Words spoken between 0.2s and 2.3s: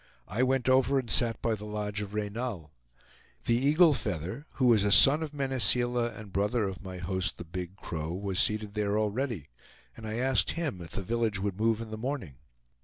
I went over and sat by the lodge of